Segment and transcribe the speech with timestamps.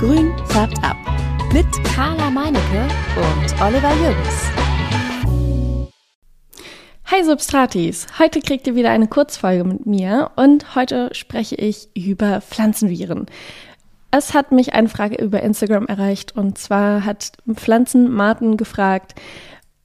[0.00, 0.96] Grün färbt ab.
[1.52, 4.50] Mit Carla Meinecke und Oliver Jürgens.
[7.04, 8.06] Hi Substratis!
[8.18, 13.26] Heute kriegt ihr wieder eine Kurzfolge mit mir und heute spreche ich über Pflanzenviren.
[14.10, 19.14] Es hat mich eine Frage über Instagram erreicht und zwar hat Pflanzen Martin gefragt,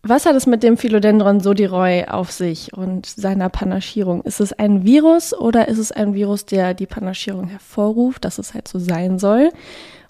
[0.02, 4.21] was hat es mit dem Philodendron Sodiroy auf sich und seiner Panaschierung?
[4.21, 8.54] Ist es ein Virus oder ist es ein Virus, der die Panaschierung hervorruft, dass es
[8.54, 9.50] halt so sein soll?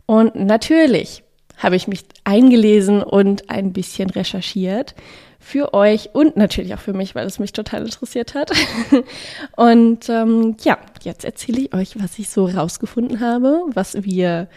[0.06, 1.24] Und natürlich
[1.58, 4.96] habe ich mich eingelesen und ein bisschen recherchiert
[5.40, 8.52] für euch und natürlich auch für mich, weil es mich total interessiert hat.
[9.56, 14.48] und ähm, ja, jetzt erzähle ich euch, was ich so rausgefunden habe, was wir,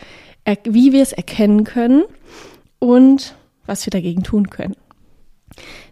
[0.65, 2.05] wie wir es erkennen können
[2.79, 3.35] und
[3.67, 4.77] was wir dagegen tun können.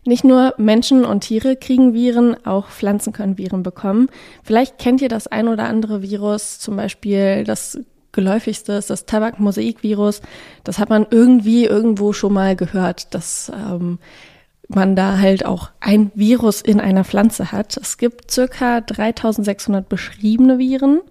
[0.07, 4.09] Nicht nur Menschen und Tiere kriegen Viren, auch Pflanzen können Viren bekommen.
[4.45, 7.79] Vielleicht kennt ihr das ein oder andere Virus, zum Beispiel das
[8.17, 10.23] geläufigste ist das Tabakmosaikvirus.
[10.65, 14.01] Das hat man irgendwie irgendwo schon mal gehört, dass ähm,
[14.69, 17.77] man da halt auch ein Virus in einer Pflanze hat.
[17.77, 21.03] Es gibt circa 3600 beschriebene Viren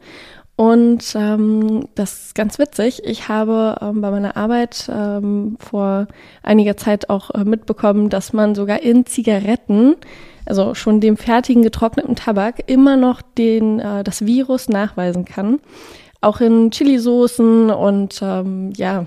[0.58, 3.02] und ähm, das ist ganz witzig.
[3.04, 6.08] Ich habe ähm, bei meiner Arbeit ähm, vor
[6.44, 9.96] einiger Zeit auch äh, mitbekommen, dass man sogar in Zigaretten,
[10.46, 15.60] also schon dem fertigen getrockneten Tabak, immer noch den, äh, das Virus nachweisen kann.
[16.26, 19.06] Auch in Chilisoßen und ähm, ja,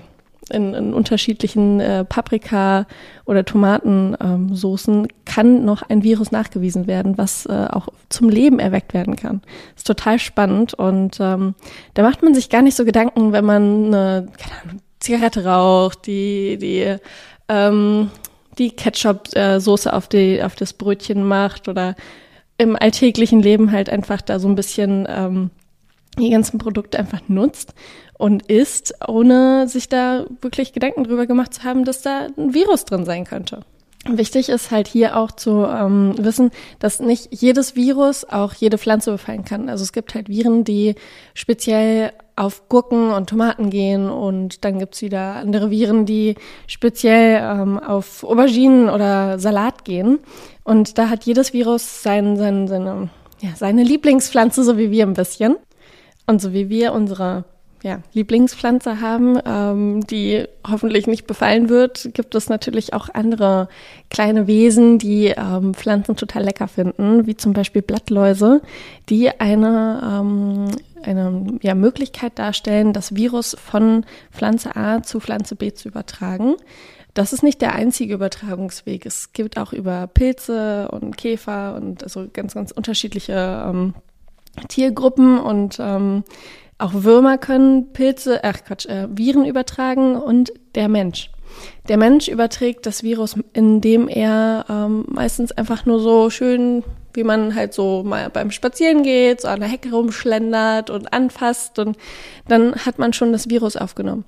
[0.49, 2.87] in, in unterschiedlichen äh, Paprika-
[3.25, 9.17] oder Tomatensoßen kann noch ein Virus nachgewiesen werden, was äh, auch zum Leben erweckt werden
[9.17, 9.41] kann.
[9.75, 11.55] ist total spannend und ähm,
[11.93, 16.07] da macht man sich gar nicht so Gedanken, wenn man eine keine Ahnung, Zigarette raucht,
[16.07, 16.95] die die
[17.49, 18.11] ähm,
[18.57, 21.97] die Ketchup-Soße auf die auf das Brötchen macht oder
[22.57, 25.49] im alltäglichen Leben halt einfach da so ein bisschen ähm,
[26.19, 27.73] die ganzen Produkte einfach nutzt
[28.17, 32.85] und isst, ohne sich da wirklich Gedanken drüber gemacht zu haben, dass da ein Virus
[32.85, 33.61] drin sein könnte.
[34.07, 39.11] Wichtig ist halt hier auch zu ähm, wissen, dass nicht jedes Virus auch jede Pflanze
[39.11, 39.67] befallen kann.
[39.67, 40.95] Also es gibt halt Viren, die
[41.33, 46.35] speziell auf Gurken und Tomaten gehen und dann gibt's wieder andere Viren, die
[46.65, 50.19] speziell ähm, auf Auberginen oder Salat gehen.
[50.63, 53.09] Und da hat jedes Virus sein, sein, seine,
[53.41, 55.57] ja, seine Lieblingspflanze, so wie wir ein bisschen.
[56.29, 57.43] Und so wie wir unsere
[57.81, 63.67] ja, Lieblingspflanze haben, ähm, die hoffentlich nicht befallen wird, gibt es natürlich auch andere
[64.11, 68.61] kleine Wesen, die ähm, Pflanzen total lecker finden, wie zum Beispiel Blattläuse,
[69.09, 70.67] die eine, ähm,
[71.01, 76.57] eine ja, Möglichkeit darstellen, das Virus von Pflanze A zu Pflanze B zu übertragen.
[77.15, 79.07] Das ist nicht der einzige Übertragungsweg.
[79.07, 83.95] Es gibt auch über Pilze und Käfer und also ganz, ganz unterschiedliche ähm,
[84.67, 86.23] Tiergruppen und ähm,
[86.77, 91.29] auch Würmer können Pilze, ach Quatsch, äh, Viren übertragen und der Mensch.
[91.87, 96.83] Der Mensch überträgt das Virus, indem er ähm, meistens einfach nur so schön,
[97.19, 101.77] wie man halt so mal beim Spazieren geht, so an der Hecke rumschlendert und anfasst
[101.77, 101.97] und
[102.47, 104.23] dann hat man schon das Virus aufgenommen.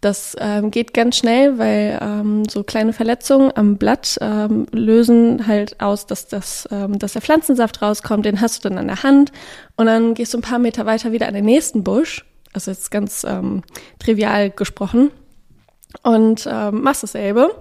[0.00, 5.80] Das ähm, geht ganz schnell, weil ähm, so kleine Verletzungen am Blatt ähm, lösen halt
[5.80, 8.26] aus, dass, das, ähm, dass der Pflanzensaft rauskommt.
[8.26, 9.30] Den hast du dann an der Hand
[9.76, 12.24] und dann gehst du ein paar Meter weiter wieder an den nächsten Busch.
[12.52, 13.62] Also jetzt ganz ähm,
[14.00, 15.12] trivial gesprochen
[16.02, 17.54] und ähm, machst dasselbe.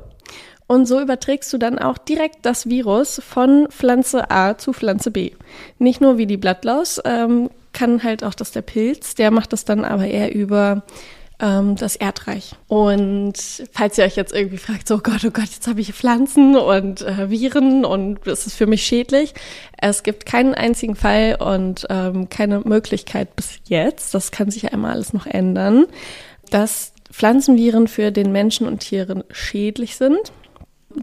[0.71, 5.31] Und so überträgst du dann auch direkt das Virus von Pflanze A zu Pflanze B.
[5.79, 9.65] Nicht nur wie die Blattlaus, ähm, kann halt auch das der Pilz, der macht das
[9.65, 10.83] dann aber eher über
[11.41, 12.53] ähm, das Erdreich.
[12.69, 13.33] Und
[13.73, 16.55] falls ihr euch jetzt irgendwie fragt, so oh Gott, oh Gott, jetzt habe ich Pflanzen
[16.55, 19.33] und äh, Viren und das ist für mich schädlich.
[19.77, 24.69] Es gibt keinen einzigen Fall und ähm, keine Möglichkeit bis jetzt, das kann sich ja
[24.69, 25.87] immer alles noch ändern,
[26.49, 30.31] dass Pflanzenviren für den Menschen und Tieren schädlich sind.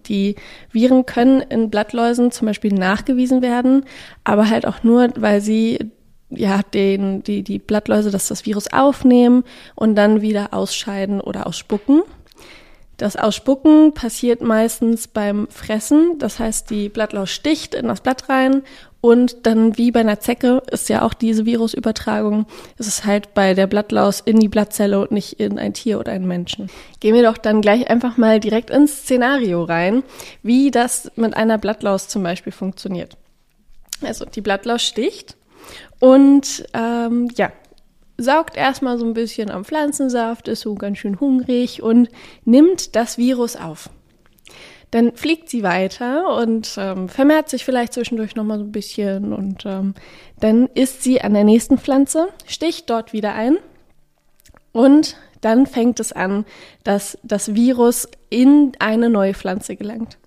[0.07, 0.37] Die
[0.73, 3.85] Viren können in Blattläusen zum Beispiel nachgewiesen werden,
[4.25, 5.79] aber halt auch nur, weil sie
[6.31, 9.45] ja, den, die, die Blattläuse, dass das Virus aufnehmen
[9.75, 12.03] und dann wieder ausscheiden oder ausspucken.
[12.99, 16.19] Das Ausspucken passiert meistens beim Fressen.
[16.19, 18.65] Das heißt, die Blattlaus sticht in das Blatt rein
[19.01, 22.47] und dann wie bei einer Zecke ist ja auch diese Virusübertragung.
[22.77, 26.11] Es ist halt bei der Blattlaus in die Blattzelle und nicht in ein Tier oder
[26.11, 26.69] einen Menschen.
[26.99, 30.03] Gehen wir doch dann gleich einfach mal direkt ins Szenario rein,
[30.43, 33.17] wie das mit einer Blattlaus zum Beispiel funktioniert.
[34.03, 35.37] Also die Blattlaus sticht
[36.01, 37.53] und ähm, ja,
[38.19, 42.09] saugt erstmal so ein bisschen am Pflanzensaft, ist so ganz schön hungrig und
[42.45, 43.91] nimmt das Virus auf.
[44.91, 49.65] Dann fliegt sie weiter und ähm, vermehrt sich vielleicht zwischendurch nochmal so ein bisschen und
[49.67, 49.95] ähm,
[50.41, 53.59] dann ist sie an der nächsten Pflanze, sticht dort wieder ein
[54.73, 56.45] und dann fängt es an,
[56.85, 60.19] dass das Virus in eine neue Pflanze gelangt.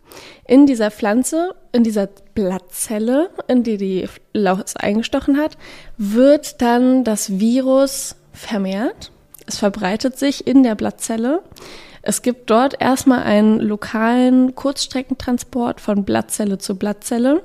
[0.46, 5.58] In dieser Pflanze, in dieser Blattzelle, in die die Laus eingestochen hat,
[5.98, 9.12] wird dann das Virus vermehrt.
[9.48, 11.42] Es verbreitet sich in der Blattzelle.
[12.04, 17.44] Es gibt dort erstmal einen lokalen Kurzstreckentransport von Blattzelle zu Blattzelle,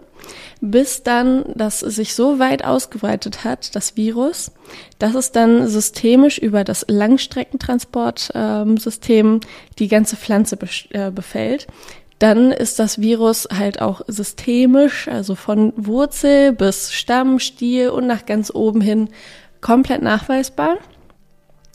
[0.63, 4.51] bis dann das sich so weit ausgebreitet hat, das Virus,
[4.99, 9.41] dass es dann systemisch über das Langstreckentransportsystem
[9.79, 10.57] die ganze Pflanze
[10.91, 11.67] äh, befällt.
[12.19, 18.25] Dann ist das Virus halt auch systemisch, also von Wurzel bis Stamm, Stiel und nach
[18.25, 19.11] ganz oben hin
[19.61, 20.79] komplett nachweisbar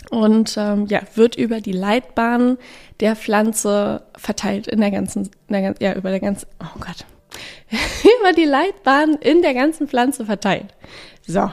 [0.10, 2.58] und ähm, ja, wird über die Leitbahn
[3.00, 7.06] der Pflanze verteilt in der ganzen, in der, ja, über der ganzen, oh Gott,
[8.20, 10.74] über die Leitbahn in der ganzen Pflanze verteilt.
[11.26, 11.50] So.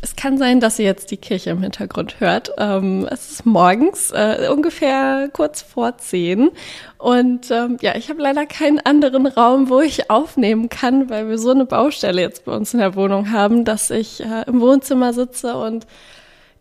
[0.00, 2.52] Es kann sein, dass ihr jetzt die Kirche im Hintergrund hört.
[2.56, 6.50] Ähm, es ist morgens, äh, ungefähr kurz vor zehn.
[6.98, 11.38] Und ähm, ja, ich habe leider keinen anderen Raum, wo ich aufnehmen kann, weil wir
[11.38, 15.12] so eine Baustelle jetzt bei uns in der Wohnung haben, dass ich äh, im Wohnzimmer
[15.12, 15.86] sitze und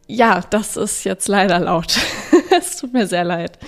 [0.08, 1.98] ja, das ist jetzt leider laut.
[2.58, 3.60] es tut mir sehr leid.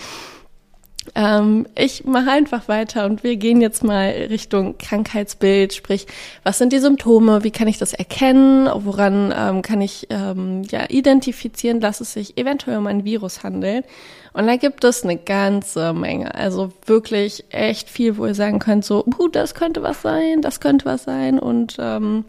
[1.16, 6.08] Ähm, ich mache einfach weiter und wir gehen jetzt mal Richtung Krankheitsbild, sprich,
[6.44, 10.86] was sind die Symptome, wie kann ich das erkennen, woran ähm, kann ich ähm, ja
[10.90, 13.86] identifizieren, dass es sich eventuell um ein Virus handelt.
[14.34, 18.86] Und da gibt es eine ganze Menge, also wirklich echt viel, wo ihr sagen könnt,
[18.86, 22.26] so, uh, das könnte was sein, das könnte was sein und ähm,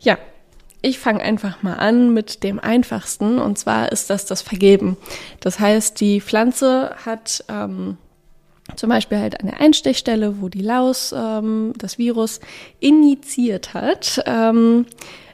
[0.00, 0.18] ja,
[0.86, 4.96] ich fange einfach mal an mit dem einfachsten und zwar ist das das Vergeben.
[5.40, 7.96] Das heißt, die Pflanze hat ähm,
[8.76, 12.40] zum Beispiel halt eine Einstichstelle, wo die Laus ähm, das Virus
[12.80, 14.22] initiiert hat.
[14.26, 14.86] Ähm,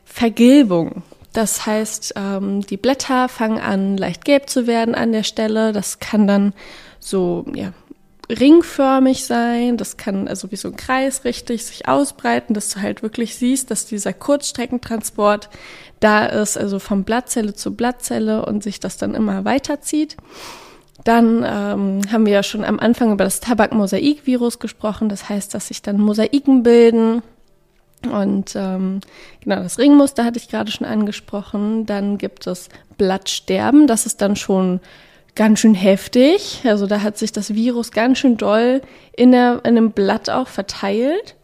[0.05, 1.03] Vergilbung.
[1.33, 5.73] Das heißt, ähm, die Blätter fangen an, leicht gelb zu werden an der Stelle.
[5.73, 6.53] Das kann dann
[6.99, 7.73] so ja,
[8.31, 13.03] ringförmig sein, das kann also wie so ein Kreis richtig sich ausbreiten, dass du halt
[13.03, 15.49] wirklich siehst, dass dieser Kurzstreckentransport
[16.01, 20.17] da ist, also von Blattzelle zu Blattzelle und sich das dann immer weiterzieht.
[21.05, 25.69] Dann ähm, haben wir ja schon am Anfang über das Tabakmosaikvirus gesprochen, das heißt, dass
[25.69, 27.23] sich dann Mosaiken bilden.
[28.11, 29.01] Und ähm,
[29.41, 31.87] genau, das Ringmuster hatte ich gerade schon angesprochen.
[31.87, 34.81] Dann gibt es Blattsterben, das ist dann schon
[35.35, 36.63] ganz schön heftig.
[36.65, 38.83] Also da hat sich das Virus ganz schön doll
[39.17, 41.37] in, der, in dem Blatt auch verteilt.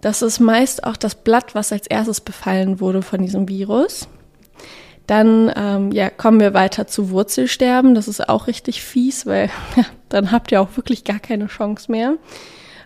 [0.00, 4.08] Das ist meist auch das Blatt, was als erstes befallen wurde von diesem Virus.
[5.06, 7.94] Dann ähm, ja, kommen wir weiter zu Wurzelsterben.
[7.94, 11.90] Das ist auch richtig fies, weil ja, dann habt ihr auch wirklich gar keine Chance
[11.90, 12.16] mehr.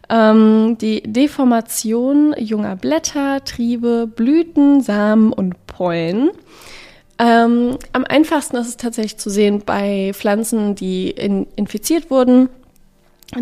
[0.08, 6.30] Ähm, die Deformation junger Blätter, Triebe, Blüten, Samen und Pollen.
[7.18, 12.48] Ähm, am einfachsten ist es tatsächlich zu sehen bei Pflanzen, die in, infiziert wurden.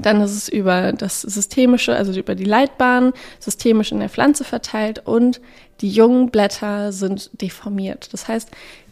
[0.01, 5.03] Dann ist es über das Systemische, also über die Leitbahn, systemisch in der Pflanze verteilt
[5.05, 5.41] und
[5.81, 8.13] die jungen Blätter sind deformiert.
[8.13, 8.49] Das heißt,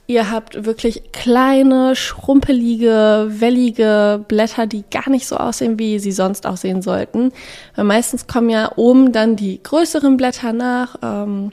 [0.07, 6.47] ihr habt wirklich kleine, schrumpelige, wellige Blätter, die gar nicht so aussehen, wie sie sonst
[6.47, 7.33] aussehen sollten.
[7.75, 10.97] Weil meistens kommen ja oben dann die größeren Blätter nach.
[11.03, 11.53] Ähm,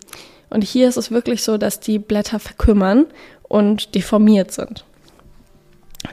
[0.50, 3.06] und hier ist es wirklich so, dass die Blätter verkümmern
[3.44, 4.86] und deformiert sind.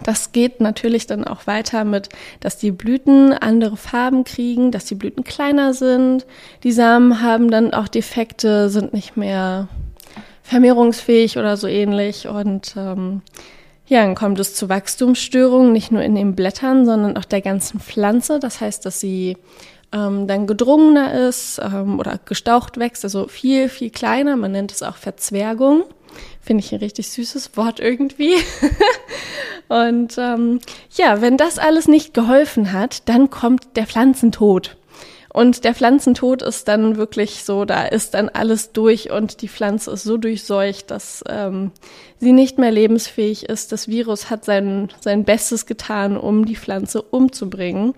[0.03, 2.09] Das geht natürlich dann auch weiter mit,
[2.41, 6.27] dass die Blüten andere Farben kriegen, dass die Blüten kleiner sind.
[6.65, 9.69] Die Samen haben dann auch Defekte, sind nicht mehr
[10.43, 12.27] vermehrungsfähig oder so ähnlich.
[12.27, 13.23] Und ähm,
[13.87, 17.79] ja, dann kommt es zu Wachstumsstörungen, nicht nur in den Blättern, sondern auch der ganzen
[17.79, 18.41] Pflanze.
[18.41, 19.37] Das heißt, dass sie
[19.93, 24.37] ähm, dann gedrungener ist ähm, oder gestaucht wächst, also viel, viel kleiner.
[24.37, 25.85] Man nennt es auch Verzwergung.
[26.41, 28.35] Finde ich ein richtig süßes Wort irgendwie.
[29.69, 30.61] und ähm,
[30.93, 34.77] ja, wenn das alles nicht geholfen hat, dann kommt der Pflanzentod.
[35.37, 39.91] Und der Pflanzentod ist dann wirklich so, da ist dann alles durch und die Pflanze
[39.91, 41.73] ist so durchseucht, dass ähm,
[42.19, 43.71] sie nicht mehr lebensfähig ist.
[43.71, 47.93] Das Virus hat sein, sein Bestes getan, um die Pflanze umzubringen.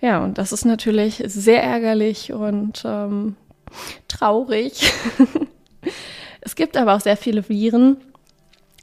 [0.00, 3.36] Ja, und das ist natürlich sehr ärgerlich und ähm,
[4.08, 4.92] traurig.
[6.40, 7.98] es gibt aber auch sehr viele Viren,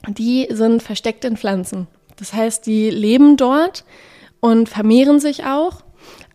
[0.07, 1.88] die sind versteckt in Pflanzen.
[2.17, 3.83] Das heißt, die leben dort
[4.39, 5.83] und vermehren sich auch,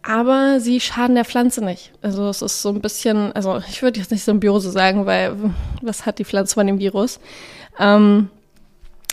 [0.03, 1.93] aber sie schaden der Pflanze nicht.
[2.03, 5.37] Also es ist so ein bisschen, also ich würde jetzt nicht Symbiose sagen, weil
[5.81, 7.21] was hat die Pflanze von dem Virus?
[7.79, 8.31] Ähm,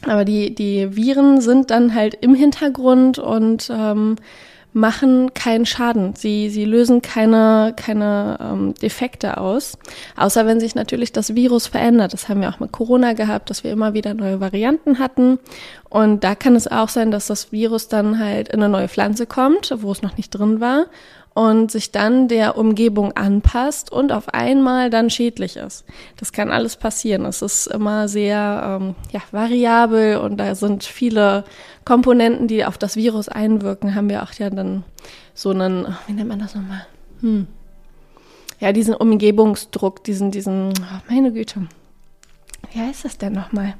[0.06, 4.16] aber die, die Viren sind dann halt im Hintergrund und ähm,
[4.74, 6.14] machen keinen Schaden.
[6.16, 9.78] Sie, sie lösen keine, keine ähm, Defekte aus.
[10.16, 12.14] Außer wenn sich natürlich das Virus verändert.
[12.14, 15.40] Das haben wir auch mit Corona gehabt, dass wir immer wieder neue Varianten hatten.
[15.90, 19.26] Und da kann es auch sein, dass das Virus dann halt in eine neue Pflanze
[19.26, 20.86] kommt, wo es noch nicht drin war
[21.34, 25.86] und sich dann der Umgebung anpasst und auf einmal dann schädlich ist.
[26.18, 27.26] Das kann alles passieren.
[27.26, 31.44] Es ist immer sehr ähm, ja, variabel und da sind viele
[31.86, 33.96] Komponenten, die auf das Virus einwirken.
[33.96, 34.84] Haben wir auch ja dann
[35.34, 36.86] so einen, wie nennt man das nochmal?
[37.22, 37.48] Hm.
[38.60, 41.68] Ja, diesen Umgebungsdruck, diesen, diesen, oh meine Güte.
[42.74, 43.76] Wie heißt das denn nochmal?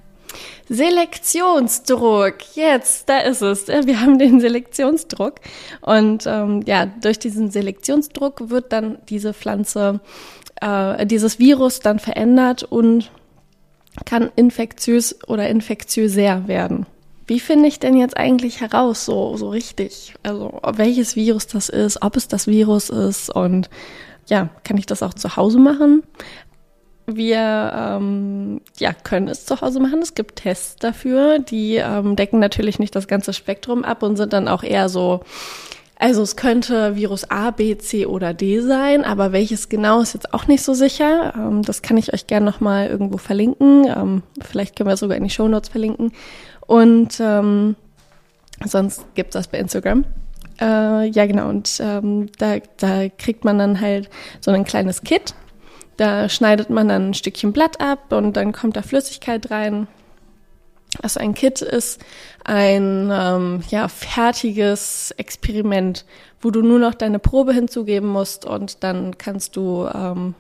[0.70, 2.36] Selektionsdruck.
[2.56, 3.68] Jetzt, da ist es.
[3.68, 5.36] Wir haben den Selektionsdruck.
[5.82, 10.00] Und ähm, ja, durch diesen Selektionsdruck wird dann diese Pflanze,
[10.62, 13.12] äh, dieses Virus dann verändert und
[14.06, 16.86] kann infektiös oder infektiöser werden.
[17.28, 20.16] Wie finde ich denn jetzt eigentlich heraus, so, so richtig?
[20.24, 23.70] Also, welches Virus das ist, ob es das Virus ist und
[24.28, 26.04] ja, kann ich das auch zu Hause machen?
[27.16, 30.02] Wir ähm, ja, können es zu Hause machen.
[30.02, 34.34] Es gibt Tests dafür, die ähm, decken natürlich nicht das ganze Spektrum ab und sind
[34.34, 35.22] dann auch eher so,
[35.98, 40.34] also es könnte Virus A, B, C oder D sein, aber welches genau ist jetzt
[40.34, 41.34] auch nicht so sicher.
[41.36, 43.86] Ähm, das kann ich euch gerne nochmal irgendwo verlinken.
[43.86, 46.12] Ähm, vielleicht können wir es sogar in die Show Notes verlinken.
[46.66, 47.76] Und ähm,
[48.66, 50.06] sonst gibt es das bei Instagram.
[50.62, 51.50] Äh, ja, genau.
[51.50, 54.10] Und ähm, da, da kriegt man dann halt
[54.42, 55.34] so ein kleines Kit
[56.00, 59.88] da schneidet man dann ein Stückchen Blatt ab und dann kommt da Flüssigkeit rein.
[61.02, 62.02] Also ein Kit ist
[62.44, 66.06] ein ähm, ja, fertiges Experiment,
[66.42, 70.36] wo du nur noch deine Probe hinzugeben musst und dann kannst du ähm,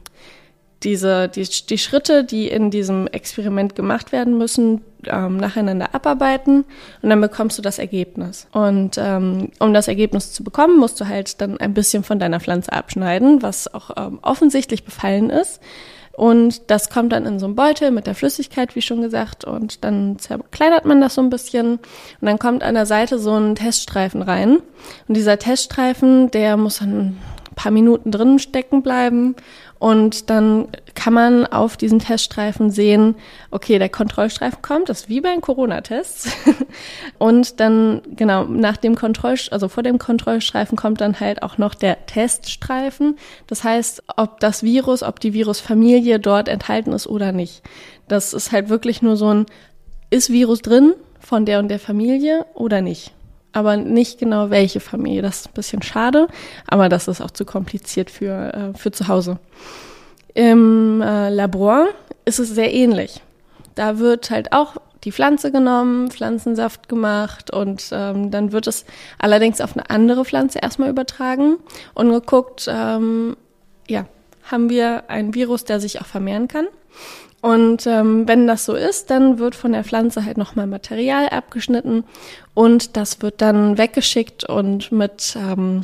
[0.84, 6.66] diese, die, die Schritte, die in diesem Experiment gemacht werden müssen, ähm, nacheinander abarbeiten
[7.02, 8.48] und dann bekommst du das Ergebnis.
[8.52, 12.40] Und ähm, um das Ergebnis zu bekommen, musst du halt dann ein bisschen von deiner
[12.40, 15.62] Pflanze abschneiden, was auch ähm, offensichtlich befallen ist.
[16.14, 19.86] Und das kommt dann in so einen Beutel mit der Flüssigkeit, wie schon gesagt, und
[19.86, 21.80] dann zerkleinert man das so ein bisschen und
[22.22, 24.58] dann kommt an der Seite so ein Teststreifen rein.
[25.08, 27.18] Und dieser Teststreifen, der muss dann
[27.60, 29.36] paar Minuten drin stecken bleiben
[29.80, 33.16] und dann kann man auf diesen Teststreifen sehen,
[33.52, 36.30] okay, der Kontrollstreifen kommt, das ist wie beim Corona-Test.
[37.18, 41.76] und dann, genau, nach dem Kontroll, also vor dem Kontrollstreifen kommt dann halt auch noch
[41.76, 43.18] der Teststreifen.
[43.48, 47.62] Das heißt, ob das Virus, ob die Virusfamilie dort enthalten ist oder nicht.
[48.08, 49.46] Das ist halt wirklich nur so ein,
[50.10, 53.14] ist Virus drin von der und der Familie oder nicht?
[53.52, 55.22] Aber nicht genau welche Familie.
[55.22, 56.28] Das ist ein bisschen schade,
[56.68, 59.40] aber das ist auch zu kompliziert für, äh, für zu Hause.
[60.34, 61.88] Im äh, Labor
[62.26, 63.22] ist es sehr ähnlich.
[63.76, 68.86] Da wird halt auch die Pflanze genommen, Pflanzensaft gemacht und ähm, dann wird es
[69.18, 71.58] allerdings auf eine andere Pflanze erstmal übertragen
[71.94, 73.38] und geguckt, ähm,
[73.88, 74.06] ja,
[74.44, 76.68] haben wir ein Virus, der sich auch vermehren kann.
[77.42, 82.04] Und ähm, wenn das so ist, dann wird von der Pflanze halt nochmal Material abgeschnitten
[82.54, 85.84] und das wird dann weggeschickt und mit ähm,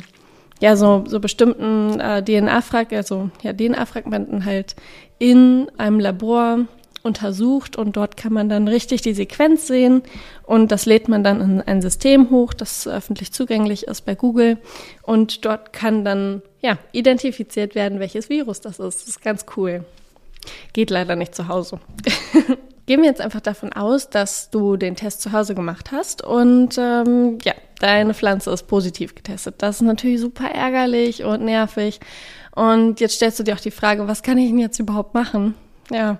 [0.60, 4.76] ja so, so bestimmten äh, DNA-Fragmenten, also ja DNA-Fragmenten halt
[5.18, 6.66] in einem Labor
[7.02, 10.02] untersucht und dort kann man dann richtig die Sequenz sehen
[10.42, 14.58] und das lädt man dann in ein System hoch, das öffentlich zugänglich ist bei Google
[15.02, 19.00] und dort kann dann ja identifiziert werden, welches Virus das ist.
[19.00, 19.84] Das ist ganz cool.
[20.72, 21.80] Geht leider nicht zu Hause.
[22.86, 26.78] Gehen wir jetzt einfach davon aus, dass du den Test zu Hause gemacht hast und
[26.78, 29.56] ähm, ja, deine Pflanze ist positiv getestet.
[29.58, 31.98] Das ist natürlich super ärgerlich und nervig.
[32.54, 35.54] Und jetzt stellst du dir auch die Frage, was kann ich denn jetzt überhaupt machen?
[35.90, 36.18] Ja,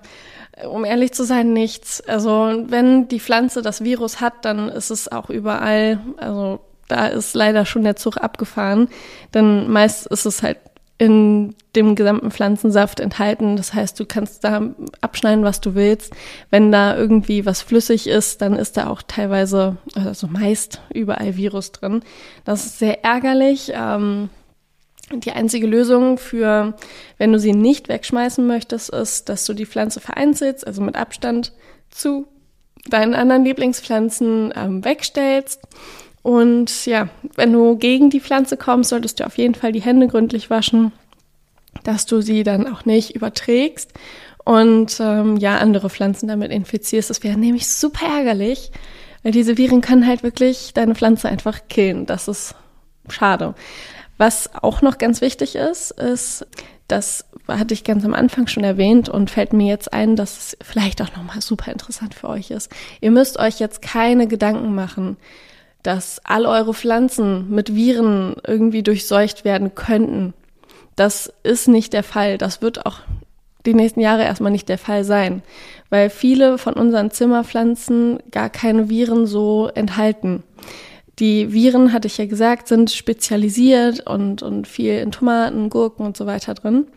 [0.69, 2.01] um ehrlich zu sein, nichts.
[2.01, 5.99] Also wenn die Pflanze das Virus hat, dann ist es auch überall.
[6.17, 8.89] Also da ist leider schon der Zug abgefahren.
[9.33, 10.57] Denn meist ist es halt
[10.97, 13.55] in dem gesamten Pflanzensaft enthalten.
[13.55, 16.13] Das heißt, du kannst da abschneiden, was du willst.
[16.49, 21.71] Wenn da irgendwie was flüssig ist, dann ist da auch teilweise, also meist überall Virus
[21.71, 22.01] drin.
[22.45, 23.71] Das ist sehr ärgerlich.
[23.75, 24.29] Ähm,
[25.13, 26.75] die einzige Lösung für,
[27.17, 31.53] wenn du sie nicht wegschmeißen möchtest, ist, dass du die Pflanze vereinzelst, also mit Abstand
[31.89, 32.27] zu
[32.89, 35.61] deinen anderen Lieblingspflanzen ähm, wegstellst
[36.21, 40.07] und ja, wenn du gegen die Pflanze kommst, solltest du auf jeden Fall die Hände
[40.07, 40.91] gründlich waschen,
[41.83, 43.93] dass du sie dann auch nicht überträgst
[44.43, 47.09] und ähm, ja, andere Pflanzen damit infizierst.
[47.09, 48.71] Das wäre nämlich super ärgerlich,
[49.23, 52.05] weil diese Viren können halt wirklich deine Pflanze einfach killen.
[52.05, 52.55] Das ist
[53.09, 53.55] schade.
[54.17, 56.45] Was auch noch ganz wichtig ist, ist,
[56.87, 60.57] das hatte ich ganz am Anfang schon erwähnt und fällt mir jetzt ein, dass es
[60.61, 62.71] vielleicht auch nochmal super interessant für euch ist.
[63.01, 65.17] Ihr müsst euch jetzt keine Gedanken machen,
[65.83, 70.33] dass all eure Pflanzen mit Viren irgendwie durchseucht werden könnten.
[70.95, 72.37] Das ist nicht der Fall.
[72.37, 72.99] Das wird auch
[73.65, 75.43] die nächsten Jahre erstmal nicht der Fall sein,
[75.89, 80.43] weil viele von unseren Zimmerpflanzen gar keine Viren so enthalten.
[81.19, 86.15] Die Viren, hatte ich ja gesagt, sind spezialisiert und, und viel in Tomaten, Gurken und
[86.15, 86.87] so weiter drin.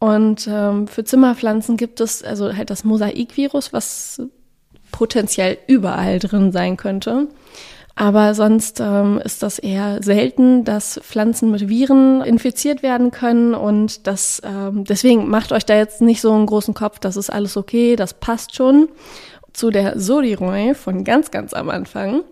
[0.00, 4.20] Und ähm, für Zimmerpflanzen gibt es also halt das Mosaikvirus, was
[4.90, 7.28] potenziell überall drin sein könnte.
[7.94, 14.06] Aber sonst ähm, ist das eher selten, dass Pflanzen mit Viren infiziert werden können und
[14.06, 17.56] das ähm, deswegen macht euch da jetzt nicht so einen großen Kopf, das ist alles
[17.56, 18.88] okay, das passt schon.
[19.52, 22.22] Zu der Sodiroy von ganz, ganz am Anfang.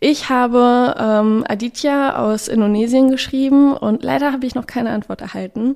[0.00, 5.74] Ich habe ähm, Aditya aus Indonesien geschrieben und leider habe ich noch keine Antwort erhalten.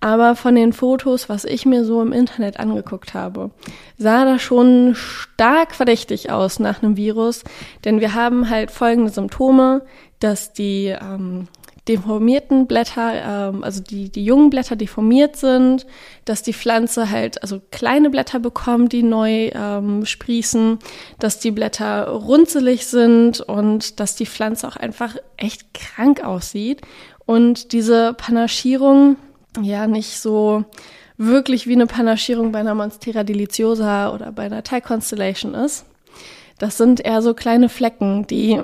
[0.00, 3.50] Aber von den Fotos, was ich mir so im Internet angeguckt habe,
[3.96, 7.44] sah das schon stark verdächtig aus nach einem Virus.
[7.84, 9.82] Denn wir haben halt folgende Symptome,
[10.18, 11.46] dass die ähm,
[11.88, 15.86] deformierten Blätter, ähm, also die, die jungen Blätter deformiert sind,
[16.24, 20.78] dass die Pflanze halt also kleine Blätter bekommt, die neu ähm, sprießen,
[21.18, 26.82] dass die Blätter runzelig sind und dass die Pflanze auch einfach echt krank aussieht
[27.26, 29.16] und diese Panaschierung
[29.62, 30.64] ja nicht so
[31.16, 35.84] wirklich wie eine Panaschierung bei einer Monstera deliciosa oder bei einer Thai Constellation ist.
[36.58, 38.60] Das sind eher so kleine Flecken, die,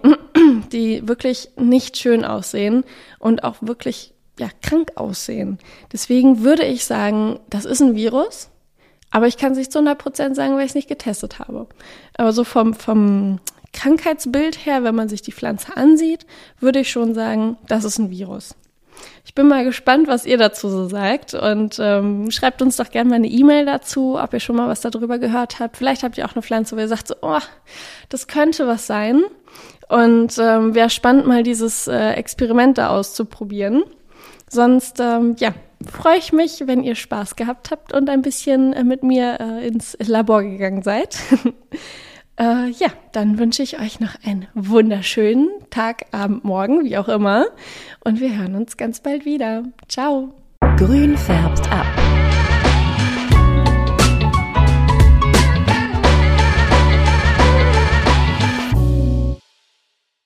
[0.72, 2.84] die wirklich nicht schön aussehen
[3.18, 5.58] und auch wirklich ja, krank aussehen.
[5.92, 8.50] Deswegen würde ich sagen, das ist ein Virus,
[9.10, 11.66] aber ich kann es nicht zu 100 Prozent sagen, weil ich es nicht getestet habe.
[12.16, 13.40] Aber so vom, vom
[13.72, 16.26] Krankheitsbild her, wenn man sich die Pflanze ansieht,
[16.60, 18.54] würde ich schon sagen, das ist ein Virus.
[19.24, 23.10] Ich bin mal gespannt, was ihr dazu so sagt und ähm, schreibt uns doch gerne
[23.10, 25.76] mal eine E-Mail dazu, ob ihr schon mal was darüber gehört habt.
[25.76, 27.40] Vielleicht habt ihr auch eine Pflanze, wo ihr sagt so, oh,
[28.08, 29.22] das könnte was sein.
[29.88, 33.84] Und ähm, wäre spannend, mal dieses äh, Experiment da auszuprobieren.
[34.48, 38.84] Sonst, ähm, ja, freue ich mich, wenn ihr Spaß gehabt habt und ein bisschen äh,
[38.84, 41.16] mit mir äh, ins Labor gegangen seid.
[42.38, 47.46] Äh, ja, dann wünsche ich euch noch einen wunderschönen Tag, Abend, Morgen, wie auch immer.
[48.04, 49.64] Und wir hören uns ganz bald wieder.
[49.88, 50.34] Ciao.
[50.76, 51.86] Grün färbt ab.